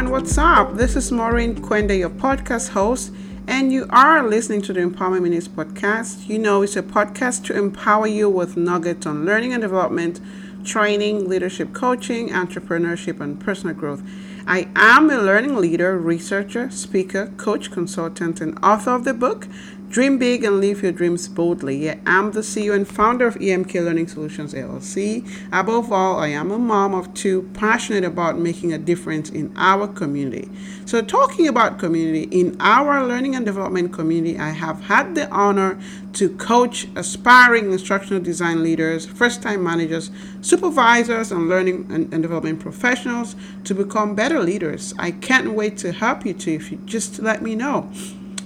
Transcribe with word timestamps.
everyone. 0.00 0.22
What's 0.22 0.38
up? 0.38 0.76
This 0.76 0.96
is 0.96 1.12
Maureen 1.12 1.56
Quende, 1.56 1.98
your 1.98 2.08
podcast 2.08 2.70
host, 2.70 3.12
and 3.46 3.70
you 3.70 3.86
are 3.90 4.26
listening 4.26 4.62
to 4.62 4.72
the 4.72 4.80
Empowerment 4.80 5.22
Minutes 5.22 5.46
podcast. 5.46 6.26
You 6.26 6.38
know, 6.38 6.62
it's 6.62 6.74
a 6.74 6.82
podcast 6.82 7.44
to 7.46 7.58
empower 7.58 8.06
you 8.06 8.30
with 8.30 8.56
nuggets 8.56 9.04
on 9.04 9.26
learning 9.26 9.52
and 9.52 9.60
development, 9.60 10.18
training, 10.64 11.28
leadership 11.28 11.74
coaching, 11.74 12.30
entrepreneurship, 12.30 13.20
and 13.20 13.38
personal 13.38 13.74
growth. 13.74 14.02
I 14.46 14.68
am 14.74 15.10
a 15.10 15.18
learning 15.18 15.56
leader, 15.56 15.98
researcher, 15.98 16.70
speaker, 16.70 17.26
coach, 17.36 17.70
consultant, 17.70 18.40
and 18.40 18.58
author 18.64 18.92
of 18.92 19.04
the 19.04 19.12
book 19.12 19.48
Dream 19.90 20.18
big 20.18 20.44
and 20.44 20.60
live 20.60 20.84
your 20.84 20.92
dreams 20.92 21.26
boldly. 21.26 21.90
I 21.90 21.98
am 22.06 22.30
the 22.30 22.42
CEO 22.42 22.76
and 22.76 22.86
founder 22.86 23.26
of 23.26 23.34
EMK 23.34 23.74
Learning 23.84 24.06
Solutions 24.06 24.54
LLC. 24.54 25.28
Above 25.52 25.90
all, 25.90 26.20
I 26.20 26.28
am 26.28 26.52
a 26.52 26.60
mom 26.60 26.94
of 26.94 27.12
two, 27.12 27.50
passionate 27.54 28.04
about 28.04 28.38
making 28.38 28.72
a 28.72 28.78
difference 28.78 29.30
in 29.30 29.52
our 29.56 29.88
community. 29.88 30.48
So, 30.84 31.02
talking 31.02 31.48
about 31.48 31.80
community, 31.80 32.28
in 32.30 32.56
our 32.60 33.04
learning 33.04 33.34
and 33.34 33.44
development 33.44 33.92
community, 33.92 34.38
I 34.38 34.50
have 34.50 34.80
had 34.82 35.16
the 35.16 35.28
honor 35.30 35.76
to 36.12 36.28
coach 36.36 36.86
aspiring 36.94 37.72
instructional 37.72 38.22
design 38.22 38.62
leaders, 38.62 39.06
first 39.06 39.42
time 39.42 39.64
managers, 39.64 40.12
supervisors, 40.40 41.32
and 41.32 41.48
learning 41.48 41.88
and, 41.90 42.14
and 42.14 42.22
development 42.22 42.60
professionals 42.60 43.34
to 43.64 43.74
become 43.74 44.14
better 44.14 44.38
leaders. 44.38 44.94
I 45.00 45.10
can't 45.10 45.54
wait 45.54 45.78
to 45.78 45.90
help 45.90 46.24
you 46.24 46.34
too 46.34 46.52
if 46.52 46.70
you 46.70 46.78
just 46.84 47.18
let 47.18 47.42
me 47.42 47.56
know. 47.56 47.90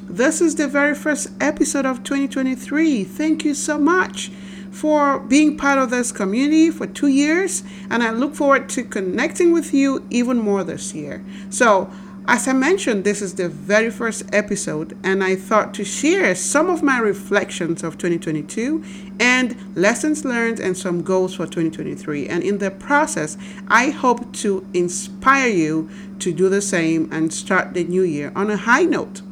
This 0.09 0.43
is 0.43 0.57
the 0.57 0.69
very 0.69 0.95
first 0.95 1.31
episode 1.41 1.87
of 1.87 2.05
2023. 2.05 3.05
Thank 3.05 3.43
you 3.43 3.55
so 3.55 3.79
much 3.79 4.31
for 4.71 5.19
being 5.19 5.57
part 5.57 5.79
of 5.79 5.89
this 5.89 6.13
community 6.13 6.71
for 6.71 6.87
two 6.87 7.09
years, 7.09 7.65
and 7.89 8.03
I 8.03 8.11
look 8.11 8.35
forward 8.35 8.69
to 8.71 8.85
connecting 8.85 9.51
with 9.51 9.73
you 9.73 10.07
even 10.11 10.39
more 10.39 10.63
this 10.63 10.95
year. 10.95 11.25
So, 11.49 11.91
as 12.29 12.47
I 12.47 12.53
mentioned, 12.53 13.05
this 13.05 13.23
is 13.23 13.35
the 13.35 13.49
very 13.49 13.91
first 13.91 14.25
episode, 14.33 14.97
and 15.03 15.25
I 15.25 15.37
thought 15.37 15.73
to 15.75 15.85
share 15.85 16.35
some 16.35 16.69
of 16.69 16.83
my 16.83 16.99
reflections 16.99 17.83
of 17.83 17.97
2022 17.97 18.85
and 19.19 19.57
lessons 19.75 20.23
learned 20.23 20.61
and 20.61 20.77
some 20.77 21.03
goals 21.03 21.35
for 21.35 21.47
2023. 21.47 22.29
And 22.29 22.43
in 22.43 22.59
the 22.59 22.71
process, 22.71 23.39
I 23.69 23.89
hope 23.89 24.35
to 24.35 24.67
inspire 24.75 25.49
you 25.49 25.89
to 26.19 26.33
do 26.33 26.51
the 26.51 26.63
same 26.63 27.09
and 27.11 27.33
start 27.33 27.73
the 27.73 27.85
new 27.85 28.03
year 28.03 28.33
on 28.37 28.51
a 28.51 28.59
high 28.59 28.85
note. 28.85 29.23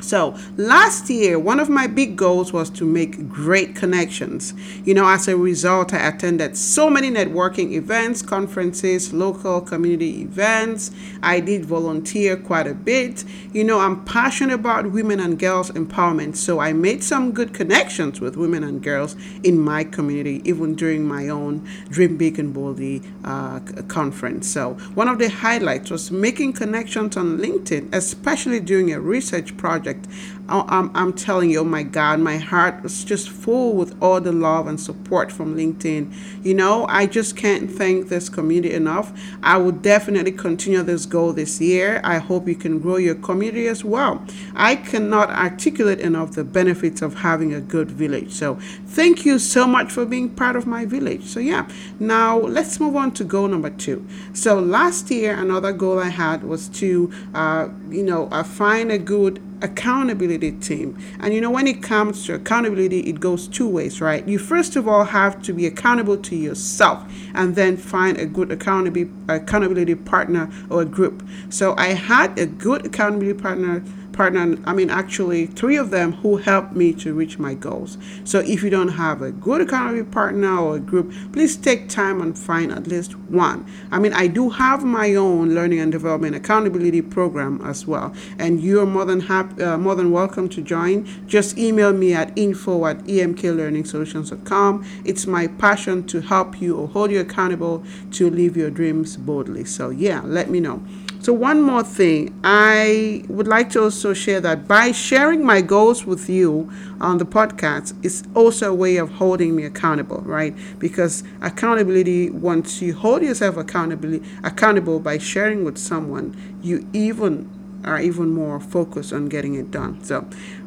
So, 0.00 0.36
last 0.56 1.10
year, 1.10 1.40
one 1.40 1.58
of 1.58 1.68
my 1.68 1.88
big 1.88 2.16
goals 2.16 2.52
was 2.52 2.70
to 2.70 2.84
make 2.84 3.28
great 3.28 3.74
connections. 3.74 4.54
You 4.84 4.94
know, 4.94 5.08
as 5.08 5.26
a 5.26 5.36
result, 5.36 5.92
I 5.92 6.08
attended 6.08 6.56
so 6.56 6.88
many 6.88 7.10
networking 7.10 7.72
events, 7.72 8.22
conferences, 8.22 9.12
local 9.12 9.60
community 9.60 10.22
events. 10.22 10.92
I 11.20 11.40
did 11.40 11.64
volunteer 11.64 12.36
quite 12.36 12.68
a 12.68 12.74
bit. 12.74 13.24
You 13.52 13.64
know, 13.64 13.80
I'm 13.80 14.04
passionate 14.04 14.54
about 14.54 14.92
women 14.92 15.18
and 15.18 15.36
girls 15.36 15.72
empowerment, 15.72 16.36
so 16.36 16.60
I 16.60 16.72
made 16.72 17.02
some 17.02 17.32
good 17.32 17.52
connections 17.52 18.20
with 18.20 18.36
women 18.36 18.62
and 18.62 18.80
girls 18.80 19.16
in 19.42 19.58
my 19.58 19.82
community, 19.82 20.42
even 20.44 20.76
during 20.76 21.06
my 21.06 21.28
own 21.28 21.68
Dream 21.90 22.16
Big 22.16 22.38
and 22.38 22.54
Boldly 22.54 23.02
uh, 23.24 23.58
conference. 23.88 24.46
So, 24.46 24.74
one 24.94 25.08
of 25.08 25.18
the 25.18 25.28
highlights 25.28 25.90
was 25.90 26.12
making 26.12 26.52
connections 26.52 27.16
on 27.16 27.38
LinkedIn, 27.38 27.92
especially 27.92 28.60
during 28.60 28.92
a 28.92 29.00
research 29.00 29.56
project 29.56 29.87
project. 29.88 30.06
I'm, 30.48 30.90
I'm 30.94 31.12
telling 31.12 31.50
you, 31.50 31.60
oh 31.60 31.64
my 31.64 31.82
God, 31.82 32.20
my 32.20 32.38
heart 32.38 32.82
was 32.82 33.04
just 33.04 33.28
full 33.28 33.74
with 33.74 33.94
all 34.02 34.20
the 34.20 34.32
love 34.32 34.66
and 34.66 34.80
support 34.80 35.30
from 35.30 35.54
LinkedIn. 35.54 36.14
You 36.42 36.54
know, 36.54 36.86
I 36.86 37.06
just 37.06 37.36
can't 37.36 37.70
thank 37.70 38.08
this 38.08 38.30
community 38.30 38.72
enough. 38.72 39.12
I 39.42 39.58
will 39.58 39.72
definitely 39.72 40.32
continue 40.32 40.82
this 40.82 41.04
goal 41.04 41.34
this 41.34 41.60
year. 41.60 42.00
I 42.02 42.16
hope 42.16 42.48
you 42.48 42.54
can 42.54 42.78
grow 42.78 42.96
your 42.96 43.16
community 43.16 43.66
as 43.66 43.84
well. 43.84 44.24
I 44.54 44.76
cannot 44.76 45.28
articulate 45.30 46.00
enough 46.00 46.32
the 46.32 46.44
benefits 46.44 47.02
of 47.02 47.16
having 47.16 47.52
a 47.52 47.60
good 47.60 47.90
village. 47.90 48.32
So, 48.32 48.54
thank 48.86 49.26
you 49.26 49.38
so 49.38 49.66
much 49.66 49.92
for 49.92 50.06
being 50.06 50.30
part 50.30 50.56
of 50.56 50.66
my 50.66 50.86
village. 50.86 51.24
So, 51.24 51.40
yeah, 51.40 51.68
now 52.00 52.38
let's 52.38 52.80
move 52.80 52.96
on 52.96 53.12
to 53.12 53.24
goal 53.24 53.48
number 53.48 53.70
two. 53.70 54.06
So, 54.32 54.58
last 54.58 55.10
year, 55.10 55.38
another 55.38 55.72
goal 55.72 55.98
I 55.98 56.08
had 56.08 56.42
was 56.42 56.68
to, 56.80 57.12
uh, 57.34 57.68
you 57.90 58.02
know, 58.02 58.28
uh, 58.32 58.42
find 58.42 58.90
a 58.90 58.98
good 58.98 59.42
accountability 59.60 60.37
team. 60.38 60.98
And 61.20 61.34
you 61.34 61.40
know, 61.40 61.50
when 61.50 61.66
it 61.66 61.82
comes 61.82 62.24
to 62.26 62.34
accountability, 62.34 63.00
it 63.00 63.20
goes 63.20 63.48
two 63.48 63.68
ways, 63.68 64.00
right? 64.00 64.26
You 64.26 64.38
first 64.38 64.76
of 64.76 64.86
all 64.86 65.04
have 65.04 65.42
to 65.42 65.52
be 65.52 65.66
accountable 65.66 66.16
to 66.16 66.36
yourself 66.36 67.02
and 67.34 67.54
then 67.54 67.76
find 67.76 68.16
a 68.18 68.26
good 68.26 68.50
accountability 68.50 69.10
accountability 69.28 69.94
partner 69.94 70.50
or 70.70 70.82
a 70.82 70.84
group. 70.84 71.26
So 71.50 71.74
I 71.76 71.88
had 71.88 72.38
a 72.38 72.46
good 72.46 72.86
accountability 72.86 73.40
partner 73.40 73.82
partner, 74.18 74.58
I 74.66 74.74
mean, 74.74 74.90
actually, 74.90 75.46
three 75.46 75.76
of 75.76 75.90
them 75.90 76.12
who 76.12 76.38
helped 76.38 76.72
me 76.74 76.92
to 76.94 77.14
reach 77.14 77.38
my 77.38 77.54
goals. 77.54 77.96
So 78.24 78.40
if 78.40 78.64
you 78.64 78.68
don't 78.68 78.88
have 79.04 79.22
a 79.22 79.30
good 79.30 79.60
accountability 79.60 80.10
partner 80.10 80.58
or 80.58 80.76
a 80.76 80.80
group, 80.80 81.14
please 81.32 81.56
take 81.56 81.88
time 81.88 82.20
and 82.20 82.36
find 82.36 82.72
at 82.72 82.88
least 82.88 83.16
one. 83.30 83.64
I 83.92 84.00
mean, 84.00 84.12
I 84.12 84.26
do 84.26 84.50
have 84.50 84.82
my 84.82 85.14
own 85.14 85.54
learning 85.54 85.78
and 85.78 85.92
development 85.92 86.34
accountability 86.34 87.00
program 87.00 87.60
as 87.64 87.86
well, 87.86 88.12
and 88.40 88.60
you're 88.60 88.86
more 88.86 89.04
than 89.04 89.20
happy, 89.20 89.62
uh, 89.62 89.78
more 89.78 89.94
than 89.94 90.10
welcome 90.10 90.48
to 90.48 90.62
join. 90.62 91.06
Just 91.28 91.56
email 91.56 91.92
me 91.92 92.12
at 92.12 92.36
info 92.36 92.86
at 92.86 92.98
emklearningsolutions.com. 93.04 94.84
It's 95.04 95.28
my 95.28 95.46
passion 95.46 96.04
to 96.08 96.22
help 96.22 96.60
you 96.60 96.76
or 96.76 96.88
hold 96.88 97.12
you 97.12 97.20
accountable 97.20 97.84
to 98.12 98.28
live 98.28 98.56
your 98.56 98.70
dreams 98.70 99.16
boldly. 99.16 99.64
So 99.64 99.90
yeah, 99.90 100.22
let 100.24 100.50
me 100.50 100.58
know. 100.58 100.82
So, 101.20 101.32
one 101.32 101.62
more 101.62 101.82
thing, 101.82 102.38
I 102.44 103.24
would 103.28 103.48
like 103.48 103.70
to 103.70 103.82
also 103.82 104.14
share 104.14 104.40
that 104.40 104.68
by 104.68 104.92
sharing 104.92 105.44
my 105.44 105.60
goals 105.60 106.06
with 106.06 106.30
you 106.30 106.70
on 107.00 107.18
the 107.18 107.26
podcast 107.26 107.92
is 108.04 108.22
also 108.34 108.70
a 108.70 108.74
way 108.74 108.96
of 108.98 109.10
holding 109.10 109.56
me 109.56 109.64
accountable, 109.64 110.20
right? 110.20 110.54
Because 110.78 111.24
accountability, 111.42 112.30
once 112.30 112.80
you 112.80 112.94
hold 112.94 113.22
yourself 113.22 113.56
accountability 113.56 114.24
accountable 114.44 115.00
by 115.00 115.18
sharing 115.18 115.64
with 115.64 115.76
someone, 115.76 116.36
you 116.62 116.88
even 116.92 117.50
are 117.84 118.00
even 118.00 118.30
more 118.30 118.60
focused 118.60 119.12
on 119.12 119.26
getting 119.26 119.54
it 119.54 119.72
done. 119.72 120.02
So, 120.04 120.24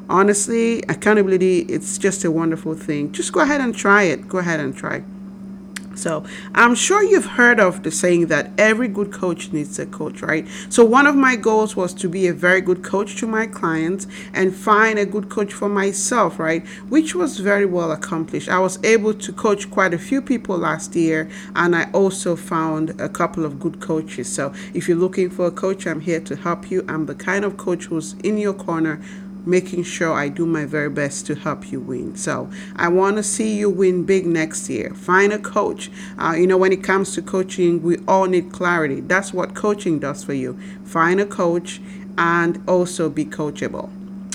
honestly, 0.10 0.82
accountability, 0.90 1.60
it's 1.62 1.98
just 1.98 2.26
a 2.26 2.32
wonderful 2.32 2.76
thing. 2.76 3.14
Just 3.14 3.32
go 3.32 3.40
ahead 3.40 3.62
and 3.62 3.74
try 3.74 4.04
it. 4.04 4.28
Go 4.28 4.40
ahead 4.40 4.60
and 4.60 4.76
try. 4.76 5.04
So 5.96 6.24
I'm 6.56 6.76
sure 6.76 7.04
you've 7.04 7.26
heard 7.26 7.60
of 7.60 7.84
the 7.84 7.92
saying 7.92 8.28
that 8.28 8.52
every 8.58 8.88
good 8.88 9.12
coach 9.12 9.52
needs 9.52 9.78
a 9.80 9.86
coach, 9.86 10.22
right? 10.22 10.48
So 10.70 10.84
one 10.86 11.08
of 11.08 11.16
my 11.16 11.36
goals 11.36 11.76
was 11.76 11.94
to 11.96 12.10
be 12.10 12.28
a 12.28 12.34
very 12.34 12.62
good 12.62 12.84
coach 12.84 13.18
to 13.18 13.28
my 13.28 13.48
clients 13.48 14.08
and 14.34 14.56
find 14.56 14.98
a 14.98 15.06
good 15.06 15.30
coach 15.30 15.54
for 15.54 15.70
myself, 15.70 16.40
right? 16.40 16.66
Which 16.90 17.16
was 17.16 17.40
very 17.40 17.66
well 17.66 17.92
accomplished. 17.92 18.50
I 18.50 18.60
was 18.60 18.84
able 18.84 19.14
to 19.14 19.34
coach 19.34 19.70
quite 19.70 19.94
a 19.94 20.00
few 20.00 20.22
people 20.22 20.58
last 20.58 20.96
year 20.96 21.30
and 21.56 21.76
I 21.76 21.90
also 21.92 22.36
found 22.36 23.00
a 23.00 23.10
couple 23.10 23.46
of 23.46 23.60
good 23.60 23.80
coaches. 23.80 24.32
So 24.32 24.54
if 24.74 24.88
you're 24.88 24.98
looking 24.98 25.30
for 25.30 25.48
a 25.48 25.52
coach, 25.52 25.86
I'm 25.86 26.02
here 26.02 26.22
to 26.22 26.36
help 26.36 26.72
you. 26.72 26.86
I'm 26.88 27.06
the 27.06 27.16
kind 27.16 27.46
of 27.46 27.58
coach 27.58 27.86
who's 27.86 28.14
in 28.24 28.38
your 28.38 28.54
corner 28.54 29.02
making 29.46 29.84
sure 29.84 30.14
I 30.14 30.30
do 30.30 30.46
my 30.46 30.66
very 30.66 30.90
best 30.90 31.26
to 31.28 31.36
help 31.36 31.72
you 31.72 31.80
win. 31.80 32.16
So 32.16 32.50
I 32.76 32.88
want 32.90 33.18
to 33.18 33.24
see 33.24 33.58
you 33.58 33.70
win 33.70 34.04
big 34.04 34.26
next 34.26 34.70
year. 34.70 34.94
Find 34.94 35.34
a 35.34 35.40
coach. 35.40 35.90
Uh, 36.18 36.36
you 36.38 36.48
know, 36.48 36.58
when 36.58 36.72
it 36.72 36.84
comes 36.84 37.14
to 37.16 37.22
coaching, 37.22 37.82
we 37.82 37.98
all 38.08 38.26
need 38.26 38.52
clarity. 38.52 39.02
That's 39.02 39.34
what 39.34 39.56
coaching 39.56 40.00
does 40.00 40.24
for 40.24 40.34
you. 40.34 40.60
Find 40.86 41.20
a 41.20 41.26
coach 41.26 41.82
and 42.18 42.62
also 42.68 43.10
be 43.10 43.26
coachable, 43.26 43.90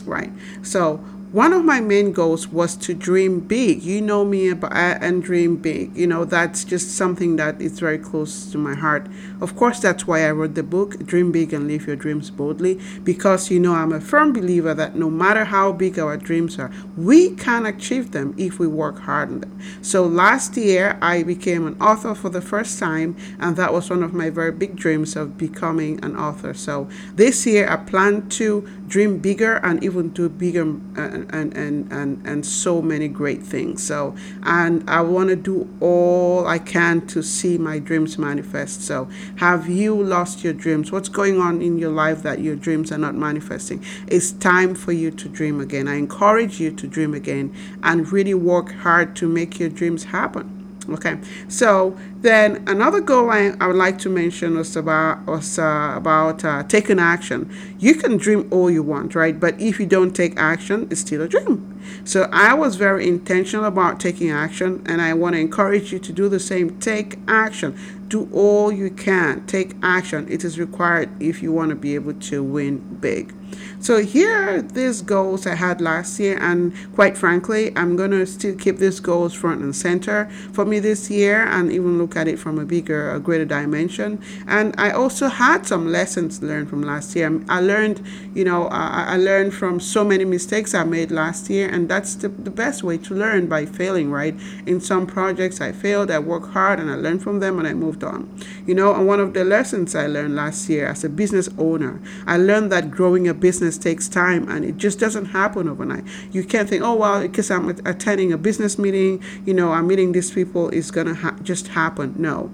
right? 0.05 0.33
So 0.63 1.05
one 1.37 1.53
of 1.53 1.63
my 1.63 1.83
main 1.83 2.13
goals 2.13 2.49
was 2.49 2.75
to 2.75 2.95
dream 2.95 3.41
big. 3.41 3.83
You 3.83 4.01
know 4.01 4.25
me 4.25 4.49
and 4.49 5.23
dream 5.23 5.57
big. 5.57 5.95
You 5.95 6.07
know, 6.07 6.25
that's 6.25 6.65
just 6.65 6.97
something 6.97 7.37
that 7.37 7.61
is 7.61 7.79
very 7.79 7.99
close 7.99 8.51
to 8.53 8.57
my 8.57 8.75
heart. 8.75 9.07
Of 9.43 9.55
course, 9.55 9.79
that's 9.79 10.07
why 10.07 10.27
I 10.27 10.31
wrote 10.31 10.55
the 10.55 10.63
book, 10.63 10.99
Dream 11.05 11.33
Big 11.33 11.53
and 11.53 11.69
Live 11.69 11.87
Your 11.87 11.95
Dreams 11.95 12.31
Boldly, 12.31 12.81
because, 13.05 13.51
you 13.51 13.61
know, 13.61 13.75
I'm 13.75 13.93
a 13.93 14.01
firm 14.01 14.33
believer 14.33 14.73
that 14.73 14.97
no 14.97 15.11
matter 15.11 15.45
how 15.45 15.73
big 15.73 15.99
our 15.99 16.17
dreams 16.17 16.59
are, 16.59 16.73
we 16.97 17.35
can 17.35 17.67
achieve 17.67 18.13
them 18.13 18.35
if 18.39 18.59
we 18.59 18.67
work 18.67 19.01
hard 19.01 19.29
on 19.29 19.41
them. 19.41 19.61
So 19.83 20.07
last 20.07 20.57
year, 20.57 20.97
I 21.03 21.23
became 21.23 21.67
an 21.67 21.79
author 21.83 22.15
for 22.15 22.31
the 22.31 22.41
first 22.41 22.79
time, 22.79 23.15
and 23.39 23.57
that 23.57 23.75
was 23.75 23.91
one 23.91 24.03
of 24.03 24.15
my 24.15 24.31
very 24.31 24.53
big 24.53 24.75
dreams 24.75 25.17
of 25.17 25.37
becoming 25.37 26.03
an 26.03 26.17
author. 26.17 26.55
So 26.55 26.89
this 27.15 27.45
year, 27.45 27.69
I 27.69 27.77
plan 27.77 28.31
to 28.31 28.67
dream 28.89 29.19
bigger 29.19 29.57
and 29.57 29.85
even 29.85 30.09
do 30.11 30.31
bigger. 30.31 30.75
Uh, 30.97 31.25
and 31.31 31.57
and 31.57 31.91
and 31.93 32.27
and 32.27 32.45
so 32.45 32.83
many 32.83 33.09
great 33.09 33.43
things. 33.43 33.83
So 33.83 34.15
and 34.43 34.89
i 34.89 35.01
want 35.01 35.29
to 35.29 35.37
do 35.37 35.69
all 35.81 36.47
i 36.47 36.59
can 36.59 37.07
to 37.09 37.23
see 37.23 37.59
my 37.59 37.79
dreams 37.79 38.19
manifest. 38.19 38.83
So 38.83 39.09
have 39.37 39.69
you 39.69 39.95
lost 39.95 40.45
your 40.45 40.53
dreams? 40.53 40.93
What's 40.93 41.09
going 41.09 41.41
on 41.41 41.63
in 41.63 41.79
your 41.79 41.91
life 41.91 42.23
that 42.23 42.41
your 42.41 42.57
dreams 42.57 42.93
are 42.93 42.99
not 42.99 43.15
manifesting? 43.15 43.85
It's 44.07 44.33
time 44.33 44.75
for 44.75 44.93
you 44.93 45.11
to 45.11 45.29
dream 45.29 45.61
again. 45.61 45.89
I 45.89 45.97
encourage 45.97 46.61
you 46.61 46.71
to 46.73 46.87
dream 46.87 47.15
again 47.15 47.55
and 47.83 48.11
really 48.13 48.35
work 48.35 48.73
hard 48.73 49.17
to 49.17 49.29
make 49.29 49.59
your 49.59 49.69
dreams 49.69 50.05
happen 50.05 50.56
Okay, 50.89 51.19
so 51.49 51.97
then 52.21 52.63
another 52.69 53.01
goal 53.01 53.31
I, 53.31 53.53
I 53.61 53.67
would 53.67 53.75
like 53.77 53.99
to 54.01 54.09
mention 54.09 54.57
was 54.57 54.77
about 54.77 55.27
was 55.27 55.59
uh, 55.59 55.95
about 55.97 56.45
uh, 56.45 56.63
taking 56.63 57.01
action. 57.01 57.51
You 57.81 57.95
can 57.97 58.17
dream 58.19 58.47
all 58.53 58.71
you 58.71 58.85
want, 58.85 59.17
right? 59.17 59.39
But 59.39 59.61
if 59.61 59.81
you 59.81 59.87
don't 59.87 60.13
take 60.15 60.39
action, 60.39 60.87
it's 60.91 61.01
still 61.01 61.23
a 61.23 61.29
dream. 61.29 61.76
So 62.05 62.29
I 62.33 62.55
was 62.55 62.77
very 62.77 63.07
intentional 63.07 63.65
about 63.65 64.01
taking 64.01 64.31
action, 64.31 64.83
and 64.87 65.01
I 65.01 65.15
want 65.15 65.35
to 65.35 65.41
encourage 65.41 65.93
you 65.93 65.99
to 65.99 66.13
do 66.13 66.29
the 66.29 66.41
same. 66.41 66.79
Take 66.79 67.19
action. 67.29 67.77
Do 68.09 68.29
all 68.33 68.71
you 68.71 68.91
can. 68.91 69.47
Take 69.47 69.75
action. 69.83 70.27
It 70.31 70.45
is 70.45 70.59
required 70.59 71.11
if 71.21 71.43
you 71.43 71.53
want 71.53 71.71
to 71.71 71.77
be 71.77 71.95
able 71.95 72.15
to 72.15 72.43
win 72.43 72.79
big. 73.01 73.35
So 73.79 74.03
here 74.03 74.33
are 74.33 74.63
these 74.63 75.03
goals 75.03 75.47
I 75.47 75.55
had 75.55 75.81
last 75.81 76.19
year, 76.19 76.39
and 76.41 76.73
quite 76.95 77.17
frankly, 77.17 77.73
I'm 77.77 77.97
gonna 77.97 78.27
still 78.27 78.57
keep 78.57 78.79
these 78.79 79.01
goals 79.01 79.35
front 79.35 79.63
and 79.63 79.75
center 79.75 80.29
for 80.53 80.65
me 80.65 80.81
this 80.81 81.11
year, 81.11 81.43
and 81.43 81.71
even 81.71 81.99
look 81.99 82.17
at 82.17 82.27
it 82.27 82.39
from 82.39 82.59
a 82.59 82.65
bigger, 82.65 83.11
a 83.13 83.21
greater 83.21 83.45
dimension. 83.45 84.21
And 84.47 84.75
I 84.79 84.91
also 84.91 85.29
had 85.29 85.67
some 85.67 85.91
lessons 85.91 86.43
learned 86.43 86.69
from 86.69 86.83
last 86.83 87.15
year. 87.15 87.41
I 87.49 87.61
learned, 87.61 88.03
you 88.35 88.45
know, 88.45 88.67
I, 88.69 89.15
I 89.15 89.17
learned 89.17 89.55
from 89.55 89.79
so 89.81 90.05
many 90.05 90.25
mistakes 90.25 90.75
I 90.75 90.85
made 90.85 91.11
last 91.11 91.49
year, 91.49 91.69
and 91.77 91.91
that's 91.91 92.15
the, 92.15 92.29
the 92.29 92.51
best 92.51 92.83
way 92.83 92.97
to 92.97 93.15
learn 93.15 93.49
by 93.49 93.67
failing, 93.67 94.11
right? 94.11 94.35
In 94.65 94.81
some 94.81 95.07
projects, 95.07 95.61
I 95.61 95.73
failed, 95.73 96.11
I 96.11 96.19
worked 96.19 96.53
hard, 96.53 96.81
and 96.81 96.91
I 96.91 96.95
learned 96.95 97.23
from 97.23 97.41
them, 97.41 97.59
and 97.59 97.69
I 97.69 97.75
moved 97.75 98.03
on. 98.03 98.35
You 98.67 98.75
know, 98.75 98.95
and 98.95 99.07
one 99.07 99.21
of 99.21 99.35
the 99.35 99.45
lessons 99.45 99.95
I 99.95 100.07
learned 100.07 100.35
last 100.35 100.71
year 100.71 100.87
as 100.87 101.05
a 101.05 101.11
business 101.11 101.51
owner, 101.59 102.01
I 102.27 102.39
learned 102.39 102.73
that 102.73 102.91
growing 102.91 103.29
a 103.29 103.35
business 103.35 103.77
takes 103.77 104.09
time 104.09 104.49
and 104.49 104.65
it 104.65 104.79
just 104.79 104.99
doesn't 104.99 105.27
happen 105.27 105.69
overnight. 105.69 106.05
You 106.33 106.45
can't 106.45 106.69
think, 106.69 106.83
oh, 106.83 106.95
well, 106.95 107.21
because 107.21 107.51
I'm 107.51 107.69
attending 107.69 108.33
a 108.33 108.39
business 108.39 108.79
meeting, 108.79 109.23
you 109.45 109.53
know, 109.53 109.73
I'm 109.73 109.87
meeting 109.87 110.13
these 110.13 110.31
people, 110.31 110.71
it's 110.71 110.91
to 110.91 111.15
ha- 111.15 111.37
just 111.43 111.69
happen. 111.69 112.15
No 112.17 112.51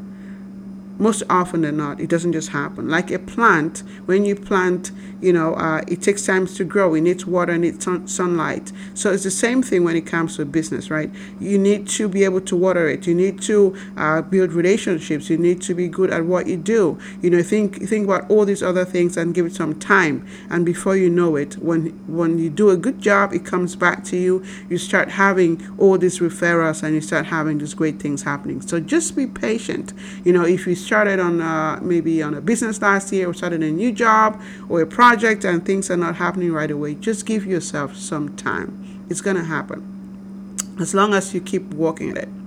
most 1.02 1.22
often 1.28 1.62
than 1.62 1.76
not, 1.76 2.00
it 2.00 2.08
doesn't 2.08 2.32
just 2.32 2.50
happen. 2.50 2.88
Like 2.88 3.10
a 3.10 3.18
plant, 3.18 3.82
when 4.06 4.24
you 4.24 4.36
plant, 4.36 4.92
you 5.20 5.32
know, 5.32 5.54
uh, 5.54 5.82
it 5.86 6.02
takes 6.02 6.24
time 6.26 6.46
to 6.46 6.64
grow. 6.64 6.94
It 6.94 7.02
needs 7.02 7.26
water 7.26 7.52
and 7.52 7.62
needs 7.62 7.84
sun- 7.84 8.08
sunlight. 8.08 8.72
So 8.94 9.12
it's 9.12 9.24
the 9.24 9.30
same 9.30 9.62
thing 9.62 9.84
when 9.84 9.96
it 9.96 10.06
comes 10.06 10.36
to 10.36 10.44
business, 10.44 10.90
right? 10.90 11.10
You 11.40 11.58
need 11.58 11.88
to 11.90 12.08
be 12.08 12.24
able 12.24 12.40
to 12.42 12.56
water 12.56 12.88
it. 12.88 13.06
You 13.06 13.14
need 13.14 13.40
to 13.42 13.76
uh, 13.96 14.22
build 14.22 14.52
relationships. 14.52 15.30
You 15.30 15.38
need 15.38 15.60
to 15.62 15.74
be 15.74 15.88
good 15.88 16.10
at 16.10 16.24
what 16.24 16.46
you 16.46 16.56
do. 16.56 16.98
You 17.20 17.30
know, 17.30 17.42
think 17.42 17.82
think 17.88 18.04
about 18.04 18.30
all 18.30 18.44
these 18.44 18.62
other 18.62 18.84
things 18.84 19.16
and 19.16 19.34
give 19.34 19.46
it 19.46 19.54
some 19.54 19.78
time. 19.78 20.26
And 20.50 20.64
before 20.64 20.96
you 20.96 21.10
know 21.10 21.36
it, 21.36 21.54
when 21.58 21.90
when 22.06 22.38
you 22.38 22.50
do 22.50 22.70
a 22.70 22.76
good 22.76 23.00
job, 23.00 23.32
it 23.32 23.44
comes 23.44 23.76
back 23.76 24.04
to 24.04 24.16
you. 24.16 24.44
You 24.68 24.78
start 24.78 25.08
having 25.10 25.60
all 25.78 25.98
these 25.98 26.18
referrals 26.18 26.82
and 26.82 26.94
you 26.94 27.00
start 27.00 27.26
having 27.26 27.58
these 27.58 27.74
great 27.74 28.00
things 28.00 28.22
happening. 28.22 28.60
So 28.60 28.80
just 28.80 29.16
be 29.16 29.26
patient. 29.26 29.92
You 30.24 30.32
know, 30.32 30.44
if 30.44 30.66
you 30.66 30.74
started 30.92 31.18
on 31.18 31.40
uh, 31.40 31.78
maybe 31.80 32.22
on 32.22 32.34
a 32.34 32.40
business 32.42 32.82
last 32.82 33.10
year 33.14 33.26
or 33.26 33.32
started 33.32 33.62
a 33.62 33.70
new 33.70 33.90
job 33.90 34.38
or 34.68 34.82
a 34.82 34.86
project 34.86 35.42
and 35.42 35.64
things 35.64 35.90
are 35.90 35.96
not 35.96 36.16
happening 36.16 36.52
right 36.52 36.70
away, 36.70 36.94
just 36.96 37.24
give 37.24 37.46
yourself 37.46 37.96
some 37.96 38.36
time. 38.36 39.06
It's 39.08 39.22
going 39.22 39.36
to 39.36 39.44
happen 39.44 39.80
as 40.78 40.92
long 40.92 41.14
as 41.14 41.32
you 41.32 41.40
keep 41.40 41.62
working 41.72 42.10
at 42.10 42.18
it. 42.18 42.41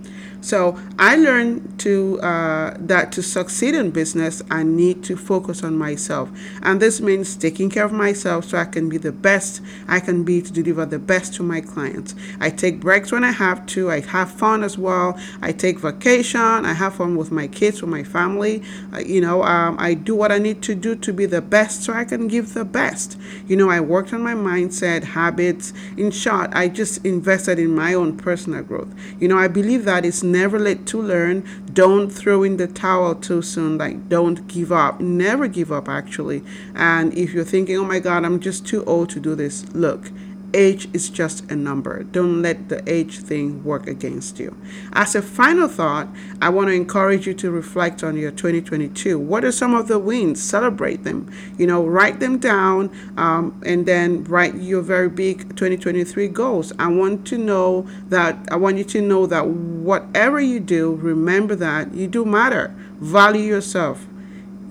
So 0.45 0.77
I 0.99 1.15
learned 1.15 1.79
to 1.79 2.21
uh, 2.21 2.77
that 2.77 3.11
to 3.13 3.23
succeed 3.23 3.73
in 3.73 3.89
business, 3.89 4.43
I 4.51 4.61
need 4.61 5.03
to 5.05 5.17
focus 5.17 5.63
on 5.63 5.75
myself, 5.75 6.29
and 6.61 6.79
this 6.79 7.01
means 7.01 7.35
taking 7.35 7.67
care 7.71 7.83
of 7.83 7.91
myself 7.91 8.45
so 8.45 8.59
I 8.59 8.65
can 8.65 8.87
be 8.87 8.99
the 8.99 9.11
best 9.11 9.63
I 9.87 9.99
can 9.99 10.23
be 10.23 10.43
to 10.43 10.51
deliver 10.53 10.85
the 10.85 10.99
best 10.99 11.33
to 11.35 11.43
my 11.43 11.61
clients. 11.61 12.13
I 12.39 12.51
take 12.51 12.79
breaks 12.79 13.11
when 13.11 13.23
I 13.23 13.31
have 13.31 13.65
to. 13.73 13.89
I 13.89 14.01
have 14.01 14.29
fun 14.29 14.63
as 14.63 14.77
well. 14.77 15.19
I 15.41 15.51
take 15.51 15.79
vacation. 15.79 16.39
I 16.39 16.73
have 16.73 16.93
fun 16.93 17.15
with 17.15 17.31
my 17.31 17.47
kids, 17.47 17.81
with 17.81 17.89
my 17.89 18.03
family. 18.03 18.61
Uh, 18.93 18.99
you 18.99 19.21
know, 19.21 19.41
um, 19.41 19.77
I 19.79 19.95
do 19.95 20.13
what 20.13 20.31
I 20.31 20.37
need 20.37 20.61
to 20.63 20.75
do 20.75 20.95
to 20.95 21.11
be 21.11 21.25
the 21.25 21.41
best 21.41 21.83
so 21.85 21.93
I 21.93 22.05
can 22.05 22.27
give 22.27 22.53
the 22.53 22.65
best. 22.65 23.17
You 23.47 23.55
know, 23.55 23.71
I 23.71 23.79
worked 23.79 24.13
on 24.13 24.21
my 24.21 24.35
mindset, 24.35 25.03
habits. 25.03 25.73
In 25.97 26.11
short, 26.11 26.51
I 26.53 26.67
just 26.67 27.03
invested 27.03 27.57
in 27.57 27.71
my 27.73 27.95
own 27.95 28.15
personal 28.15 28.61
growth. 28.61 28.93
You 29.19 29.27
know, 29.27 29.39
I 29.39 29.47
believe 29.47 29.85
that 29.85 30.05
it's 30.05 30.21
never 30.35 30.59
late 30.59 30.85
to 30.87 31.01
learn. 31.01 31.43
Don't 31.71 32.09
throw 32.09 32.43
in 32.43 32.57
the 32.57 32.67
towel 32.67 33.15
too 33.15 33.41
soon. 33.41 33.77
Like, 33.77 34.09
don't 34.09 34.47
give 34.47 34.71
up. 34.71 34.99
Never 34.99 35.47
give 35.47 35.71
up, 35.71 35.87
actually. 35.87 36.43
And 36.75 37.13
if 37.13 37.33
you're 37.33 37.51
thinking, 37.53 37.77
oh 37.77 37.85
my 37.85 37.99
God, 37.99 38.25
I'm 38.25 38.39
just 38.39 38.67
too 38.67 38.83
old 38.85 39.09
to 39.11 39.19
do 39.19 39.33
this, 39.35 39.55
look, 39.73 40.11
age 40.55 40.87
is 40.93 41.09
just 41.09 41.51
a 41.51 41.55
number. 41.55 42.03
Don't 42.03 42.41
let 42.41 42.69
the 42.69 42.81
age 42.91 43.19
thing 43.19 43.63
work 43.63 43.87
against 43.87 44.39
you. 44.39 44.57
As 44.93 45.13
a 45.13 45.21
final 45.21 45.67
thought, 45.67 46.07
I 46.41 46.49
want 46.49 46.69
to 46.69 46.73
encourage 46.73 47.27
you 47.27 47.33
to 47.35 47.51
reflect 47.51 48.03
on 48.03 48.15
your 48.15 48.31
2022. 48.31 49.19
What 49.19 49.43
are 49.43 49.51
some 49.51 49.75
of 49.75 49.87
the 49.87 49.99
wins? 49.99 50.41
Celebrate 50.41 51.03
them. 51.03 51.31
You 51.57 51.67
know, 51.67 51.85
write 51.85 52.19
them 52.19 52.39
down 52.39 52.89
um, 53.17 53.61
and 53.65 53.85
then 53.85 54.23
write 54.23 54.55
your 54.55 54.81
very 54.81 55.09
big 55.09 55.49
2023 55.55 56.29
goals. 56.29 56.71
I 56.79 56.87
want 56.87 57.27
to 57.27 57.37
know 57.37 57.87
that, 58.07 58.37
I 58.49 58.55
want 58.55 58.77
you 58.77 58.85
to 58.85 59.01
know 59.01 59.27
that 59.27 59.47
whatever 59.47 60.39
you 60.39 60.59
do, 60.59 60.95
remember 60.95 61.55
that 61.55 61.93
you 61.93 62.07
do 62.07 62.25
matter. 62.25 62.73
Value 62.99 63.43
yourself. 63.43 64.07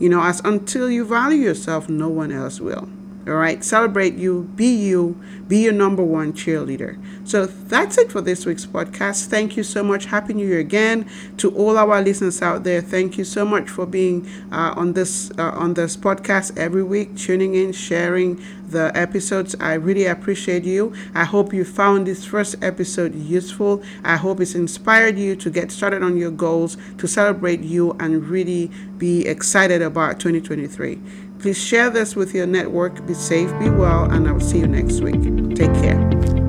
You 0.00 0.08
know, 0.08 0.22
as 0.22 0.40
until 0.40 0.90
you 0.90 1.04
value 1.04 1.42
yourself, 1.42 1.88
no 1.88 2.08
one 2.08 2.32
else 2.32 2.60
will. 2.60 2.88
All 3.26 3.34
right, 3.34 3.64
celebrate 3.64 4.14
you, 4.16 4.50
be 4.54 4.66
you, 4.66 5.18
be 5.48 5.58
your 5.64 5.72
number 5.72 6.02
one 6.02 6.34
cheerleader. 6.34 6.98
So 7.26 7.46
that's 7.46 7.96
it 7.96 8.12
for 8.12 8.20
this 8.20 8.44
week's 8.44 8.66
podcast. 8.66 9.26
Thank 9.26 9.56
you 9.56 9.62
so 9.62 9.82
much. 9.82 10.04
Happy 10.04 10.34
New 10.34 10.46
Year 10.46 10.58
again 10.58 11.08
to 11.38 11.50
all 11.56 11.78
our 11.78 12.02
listeners 12.02 12.42
out 12.42 12.64
there. 12.64 12.82
Thank 12.82 13.16
you 13.16 13.24
so 13.24 13.46
much 13.46 13.70
for 13.70 13.86
being 13.86 14.28
uh, 14.52 14.74
on 14.76 14.92
this 14.92 15.30
uh, 15.38 15.52
on 15.52 15.72
this 15.72 15.96
podcast 15.96 16.58
every 16.58 16.82
week, 16.82 17.16
tuning 17.16 17.54
in, 17.54 17.72
sharing 17.72 18.42
the 18.68 18.92
episodes. 18.94 19.56
I 19.58 19.74
really 19.74 20.04
appreciate 20.04 20.64
you. 20.64 20.92
I 21.14 21.24
hope 21.24 21.54
you 21.54 21.64
found 21.64 22.06
this 22.06 22.26
first 22.26 22.56
episode 22.62 23.14
useful. 23.14 23.82
I 24.04 24.16
hope 24.16 24.40
it's 24.40 24.54
inspired 24.54 25.18
you 25.18 25.34
to 25.36 25.50
get 25.50 25.72
started 25.72 26.02
on 26.02 26.18
your 26.18 26.30
goals, 26.30 26.76
to 26.98 27.06
celebrate 27.06 27.60
you, 27.60 27.92
and 28.00 28.28
really 28.28 28.70
be 28.98 29.26
excited 29.26 29.80
about 29.80 30.20
2023. 30.20 31.00
Please 31.38 31.62
share 31.62 31.90
this 31.90 32.16
with 32.16 32.34
your 32.34 32.46
network. 32.46 33.06
Be 33.06 33.14
safe, 33.14 33.50
be 33.58 33.68
well, 33.68 34.10
and 34.10 34.28
I 34.28 34.32
will 34.32 34.40
see 34.40 34.58
you 34.58 34.66
next 34.66 35.00
week. 35.00 35.22
Take 35.54 35.72
care. 35.74 36.43